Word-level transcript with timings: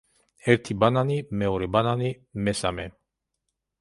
ერთი 0.53 0.75
ბანანი, 0.83 1.17
მეორე 1.41 1.67
ბანანი, 1.77 2.09
მესამე. 2.49 2.87